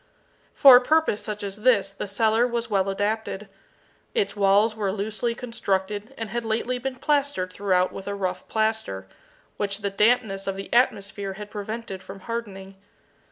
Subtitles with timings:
[0.55, 3.47] For a purpose such as this the cellar was well adapted.
[4.15, 9.05] Its walls were loosely constructed and had lately been plastered throughout with a rough plaster,
[9.57, 12.77] which the dampness of the atmosphere had prevented from hardening.